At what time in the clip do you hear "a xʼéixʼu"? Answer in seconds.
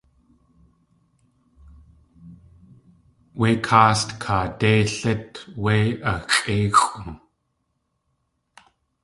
6.11-6.99